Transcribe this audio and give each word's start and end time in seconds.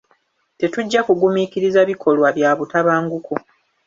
Tetujja 0.59 0.99
kugumiikiriza 1.07 1.79
bikolwa 1.89 2.27
bya 2.37 2.51
butabanguko. 2.57 3.33